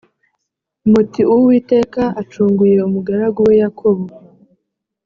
muti 0.89 1.21
uwiteka 1.33 2.01
acunguye 2.21 2.77
umugaragu 2.87 3.39
we 3.47 3.53
yakobo 3.61 4.05